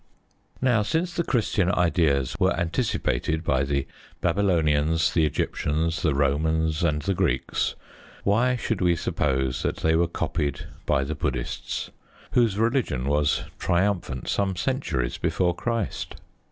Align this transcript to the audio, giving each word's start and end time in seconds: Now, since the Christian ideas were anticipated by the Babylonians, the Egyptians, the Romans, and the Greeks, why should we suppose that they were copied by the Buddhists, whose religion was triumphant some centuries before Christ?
Now, 0.63 0.81
since 0.81 1.13
the 1.13 1.23
Christian 1.23 1.69
ideas 1.71 2.35
were 2.39 2.55
anticipated 2.55 3.43
by 3.43 3.61
the 3.63 3.85
Babylonians, 4.19 5.13
the 5.13 5.25
Egyptians, 5.27 6.01
the 6.01 6.15
Romans, 6.15 6.81
and 6.81 7.03
the 7.03 7.13
Greeks, 7.13 7.75
why 8.23 8.55
should 8.55 8.81
we 8.81 8.95
suppose 8.95 9.61
that 9.61 9.75
they 9.75 9.95
were 9.95 10.07
copied 10.07 10.61
by 10.87 11.03
the 11.03 11.13
Buddhists, 11.13 11.91
whose 12.31 12.57
religion 12.57 13.05
was 13.07 13.43
triumphant 13.59 14.27
some 14.27 14.55
centuries 14.55 15.19
before 15.19 15.53
Christ? 15.53 16.15